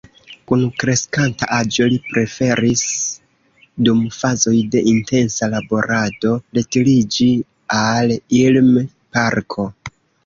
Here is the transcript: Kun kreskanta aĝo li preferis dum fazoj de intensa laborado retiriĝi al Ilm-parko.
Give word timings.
Kun 0.51 0.61
kreskanta 0.83 1.47
aĝo 1.57 1.85
li 1.91 1.99
preferis 2.05 2.85
dum 3.89 4.01
fazoj 4.15 4.53
de 4.77 4.83
intensa 4.93 5.51
laborado 5.55 6.33
retiriĝi 6.61 7.29
al 7.83 8.15
Ilm-parko. 8.41 9.69